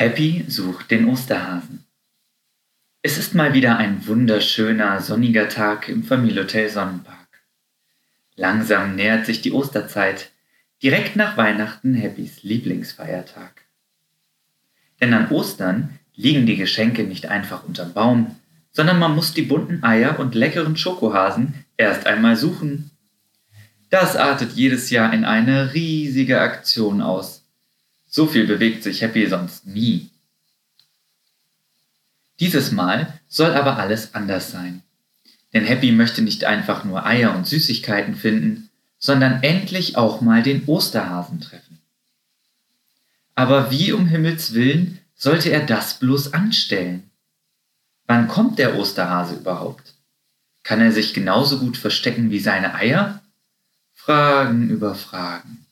[0.00, 1.84] Happy sucht den Osterhasen.
[3.02, 7.26] Es ist mal wieder ein wunderschöner, sonniger Tag im Familienhotel Sonnenpark.
[8.36, 10.30] Langsam nähert sich die Osterzeit,
[10.84, 13.62] direkt nach Weihnachten Happys Lieblingsfeiertag.
[15.00, 18.36] Denn an Ostern liegen die Geschenke nicht einfach unterm Baum,
[18.70, 22.92] sondern man muss die bunten Eier und leckeren Schokohasen erst einmal suchen.
[23.90, 27.47] Das artet jedes Jahr in eine riesige Aktion aus
[28.08, 30.10] so viel bewegt sich Happy sonst nie.
[32.40, 34.82] Dieses Mal soll aber alles anders sein.
[35.52, 40.64] Denn Happy möchte nicht einfach nur Eier und Süßigkeiten finden, sondern endlich auch mal den
[40.66, 41.78] Osterhasen treffen.
[43.34, 47.10] Aber wie um Himmels willen sollte er das bloß anstellen?
[48.06, 49.94] Wann kommt der Osterhase überhaupt?
[50.64, 53.22] Kann er sich genauso gut verstecken wie seine Eier?
[53.94, 55.66] Fragen über Fragen.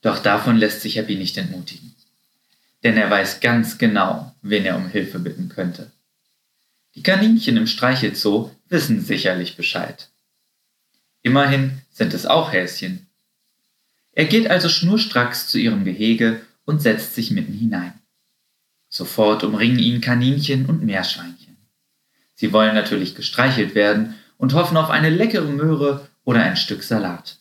[0.00, 1.94] Doch davon lässt sich Happy nicht entmutigen.
[2.84, 5.90] Denn er weiß ganz genau, wen er um Hilfe bitten könnte.
[6.94, 10.08] Die Kaninchen im Streichelzoo wissen sicherlich Bescheid.
[11.22, 13.06] Immerhin sind es auch Häschen.
[14.12, 17.92] Er geht also schnurstracks zu ihrem Gehege und setzt sich mitten hinein.
[18.88, 21.56] Sofort umringen ihn Kaninchen und Meerschweinchen.
[22.34, 27.38] Sie wollen natürlich gestreichelt werden und hoffen auf eine leckere Möhre oder ein Stück Salat.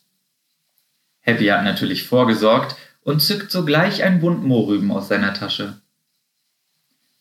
[1.28, 5.82] Happy hat natürlich vorgesorgt und zückt sogleich ein Bund Mohrrüben aus seiner Tasche.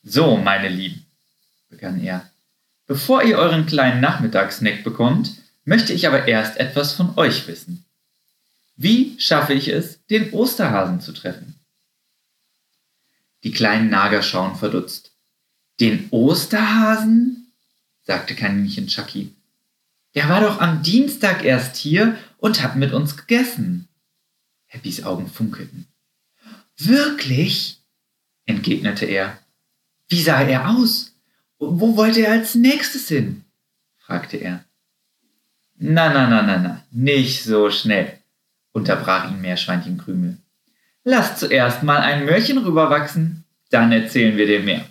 [0.01, 1.05] So, meine Lieben,
[1.69, 2.29] begann er,
[2.85, 5.31] bevor ihr euren kleinen Nachmittagssnack bekommt,
[5.65, 7.83] möchte ich aber erst etwas von euch wissen.
[8.77, 11.55] Wie schaffe ich es, den Osterhasen zu treffen?
[13.43, 15.11] Die kleinen Nager schauen verdutzt.
[15.81, 17.51] Den Osterhasen?
[18.03, 19.35] sagte Kaninchen Chucky.
[20.15, 23.86] Der war doch am Dienstag erst hier und hat mit uns gegessen.
[24.67, 25.87] Happys Augen funkelten.
[26.77, 27.81] Wirklich?
[28.45, 29.39] entgegnete er.
[30.07, 31.13] Wie sah er aus?
[31.59, 33.43] Wo wollte er als nächstes hin?
[33.97, 34.63] fragte er.
[35.75, 38.19] Na, na, na, na, na, nicht so schnell,
[38.71, 40.37] unterbrach ihn Meerschweinchen Krümel.
[41.03, 44.85] Lass zuerst mal ein Möhrchen rüberwachsen, dann erzählen wir dir mehr.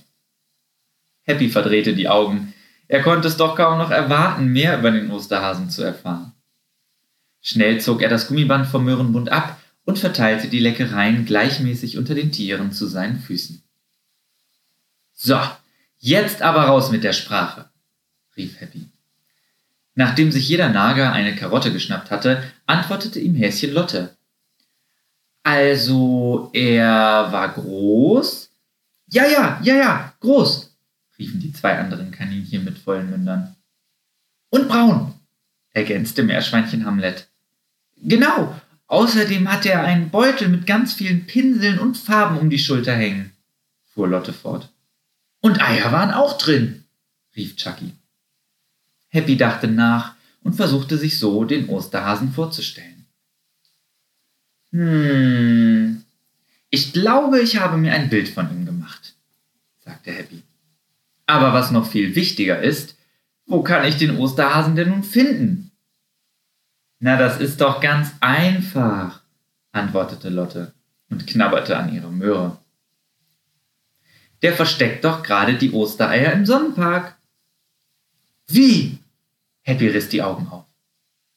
[1.23, 2.55] Happy verdrehte die Augen.
[2.89, 6.33] Er konnte es doch kaum noch erwarten, mehr über den Osterhasen zu erfahren.
[7.41, 12.33] Schnell zog er das Gummiband vom Möhrenbund ab und verteilte die Leckereien gleichmäßig unter den
[12.33, 13.63] Tieren zu seinen Füßen.
[15.15, 15.41] So,
[15.99, 17.71] jetzt aber raus mit der Sprache,
[18.37, 18.85] rief Happy.
[19.95, 24.15] Nachdem sich jeder Nager eine Karotte geschnappt hatte, antwortete ihm Häschen Lotte.
[25.43, 28.51] Also, er war groß?
[29.07, 30.77] Ja, ja, ja, ja, groß,
[31.19, 33.55] riefen die zwei anderen Kaninchen mit vollen Mündern.
[34.51, 35.15] Und braun,
[35.71, 37.29] ergänzte Meerschweinchen Hamlet.
[37.97, 42.95] Genau, Außerdem hatte er einen Beutel mit ganz vielen Pinseln und Farben um die Schulter
[42.95, 43.33] hängen,
[43.93, 44.73] fuhr Lotte fort.
[45.41, 46.85] Und Eier waren auch drin,
[47.35, 47.93] rief Chucky.
[49.09, 53.07] Happy dachte nach und versuchte sich so den Osterhasen vorzustellen.
[54.71, 56.05] Hm,
[56.71, 59.15] ich glaube, ich habe mir ein Bild von ihm gemacht,
[59.85, 60.43] sagte Happy.
[61.27, 62.97] Aber was noch viel wichtiger ist,
[63.47, 65.66] wo kann ich den Osterhasen denn nun finden?
[66.99, 69.23] Na, das ist doch ganz einfach,
[69.73, 70.75] antwortete Lotte
[71.11, 72.59] und knabberte an ihre Möhre.
[74.43, 77.17] Der versteckt doch gerade die Ostereier im Sonnenpark.
[78.47, 78.99] Wie?
[79.63, 80.65] Happy riss die Augen auf.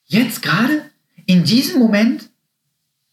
[0.04, 0.90] Jetzt gerade?
[1.26, 2.30] In diesem Moment?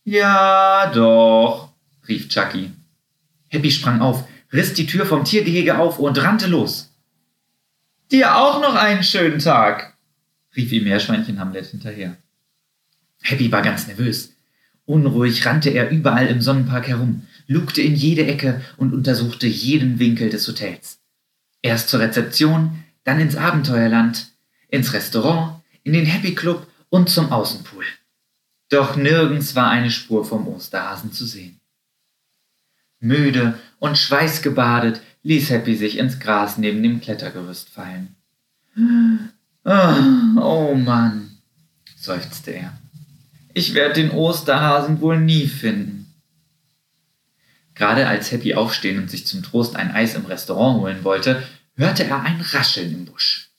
[0.04, 1.74] Ja, doch,
[2.08, 2.72] rief Chucky.
[3.50, 6.94] Happy sprang auf, riss die Tür vom Tiergehege auf und rannte los.
[8.12, 9.98] Dir auch noch einen schönen Tag,
[10.56, 12.18] rief ihm Meerschweinchen Hamlet hinterher.
[13.22, 14.34] Happy war ganz nervös.
[14.86, 20.30] Unruhig rannte er überall im Sonnenpark herum, lugte in jede Ecke und untersuchte jeden Winkel
[20.30, 21.00] des Hotels.
[21.62, 24.32] Erst zur Rezeption, dann ins Abenteuerland,
[24.70, 27.86] ins Restaurant, in den Happy Club und zum Außenpool.
[28.70, 31.60] Doch nirgends war eine Spur vom Osterhasen zu sehen.
[33.00, 38.16] Müde und schweißgebadet ließ Happy sich ins Gras neben dem Klettergerüst fallen.
[39.64, 41.38] Oh, oh Mann,
[41.98, 42.78] seufzte er.
[43.58, 46.14] Ich werde den Osterhasen wohl nie finden.
[47.74, 51.42] Gerade als Happy aufstehen und sich zum Trost ein Eis im Restaurant holen wollte,
[51.74, 53.50] hörte er ein Rascheln im Busch.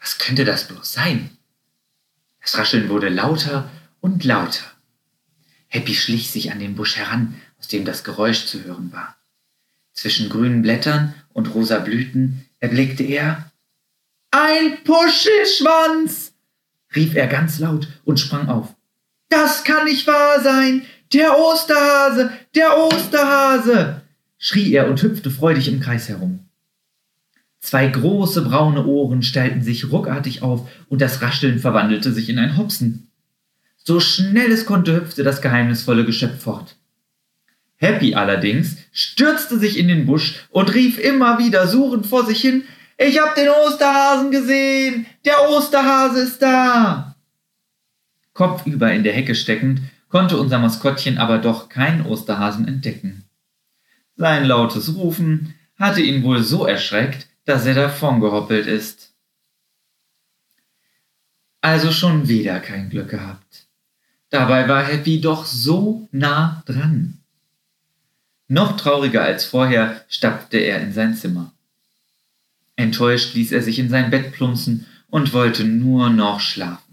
[0.00, 1.36] Was könnte das bloß sein?
[2.40, 3.70] Das Rascheln wurde lauter
[4.00, 4.64] und lauter.
[5.68, 9.18] Happy schlich sich an den Busch heran, aus dem das Geräusch zu hören war.
[9.92, 13.52] Zwischen grünen Blättern und rosa Blüten erblickte er
[14.30, 16.32] ein Puschelschwanz,
[16.96, 18.74] rief er ganz laut und sprang auf.
[19.34, 20.82] Das kann nicht wahr sein.
[21.12, 24.02] Der Osterhase, der Osterhase,
[24.38, 26.46] schrie er und hüpfte freudig im Kreis herum.
[27.58, 32.56] Zwei große braune Ohren stellten sich ruckartig auf und das Rascheln verwandelte sich in ein
[32.56, 33.08] Hopsen.
[33.82, 36.76] So schnell es konnte, hüpfte das geheimnisvolle Geschöpf fort.
[37.76, 42.64] Happy allerdings stürzte sich in den Busch und rief immer wieder suchend vor sich hin,
[42.96, 45.06] ich hab den Osterhasen gesehen!
[45.24, 47.13] Der Osterhase ist da!
[48.34, 53.24] Kopfüber in der Hecke steckend, konnte unser Maskottchen aber doch keinen Osterhasen entdecken.
[54.16, 59.12] Sein lautes Rufen hatte ihn wohl so erschreckt, dass er davongehoppelt ist.
[61.60, 63.66] Also schon wieder kein Glück gehabt.
[64.30, 67.18] Dabei war Happy doch so nah dran.
[68.48, 71.52] Noch trauriger als vorher stapfte er in sein Zimmer.
[72.76, 76.83] Enttäuscht ließ er sich in sein Bett plumpsen und wollte nur noch schlafen,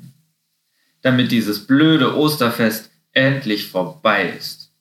[1.01, 4.71] damit dieses blöde Osterfest endlich vorbei ist.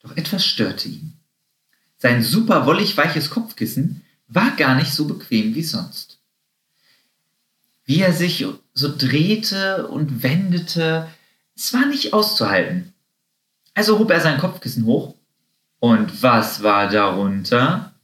[0.00, 1.14] Doch etwas störte ihn.
[1.96, 6.20] Sein super wollig weiches Kopfkissen war gar nicht so bequem wie sonst.
[7.84, 8.44] Wie er sich
[8.74, 11.08] so drehte und wendete,
[11.54, 12.92] es war nicht auszuhalten.
[13.74, 15.14] Also hob er sein Kopfkissen hoch.
[15.78, 17.94] Und was war darunter?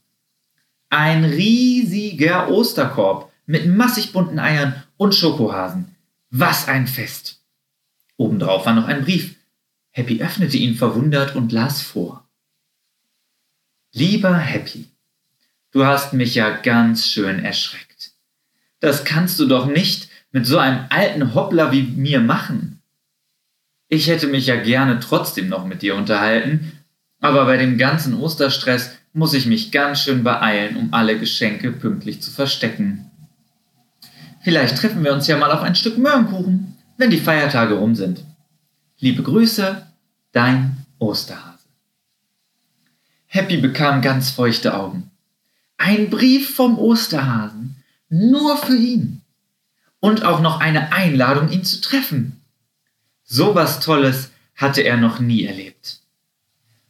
[0.89, 5.92] Ein riesiger Osterkorb mit massig bunten Eiern und Schokohasen.
[6.35, 7.43] Was ein Fest!
[8.17, 9.35] Obendrauf war noch ein Brief.
[9.91, 12.27] Happy öffnete ihn verwundert und las vor.
[13.91, 14.87] Lieber Happy,
[15.69, 18.13] du hast mich ja ganz schön erschreckt.
[18.79, 22.81] Das kannst du doch nicht mit so einem alten Hoppler wie mir machen.
[23.87, 26.71] Ich hätte mich ja gerne trotzdem noch mit dir unterhalten,
[27.19, 32.23] aber bei dem ganzen Osterstress muss ich mich ganz schön beeilen, um alle Geschenke pünktlich
[32.23, 33.11] zu verstecken.
[34.43, 38.25] Vielleicht treffen wir uns ja mal auf ein Stück Möhrenkuchen, wenn die Feiertage rum sind.
[38.99, 39.87] Liebe Grüße,
[40.33, 41.63] dein Osterhase.
[43.25, 45.09] Happy bekam ganz feuchte Augen.
[45.77, 49.21] Ein Brief vom Osterhasen, nur für ihn.
[50.01, 52.41] Und auch noch eine Einladung, ihn zu treffen.
[53.23, 56.01] So was Tolles hatte er noch nie erlebt.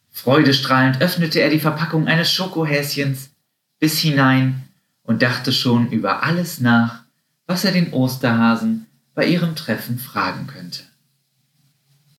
[0.09, 3.29] Freudestrahlend öffnete er die Verpackung eines Schokohäschens
[3.79, 4.63] bis hinein
[5.03, 7.02] und dachte schon über alles nach,
[7.53, 10.81] was er den Osterhasen bei ihrem Treffen fragen könnte.